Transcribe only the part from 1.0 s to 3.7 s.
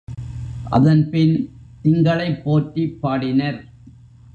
பின் திங்களைப் போற்றிப் பாடினர்.